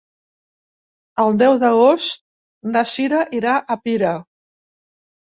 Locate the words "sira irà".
2.93-3.53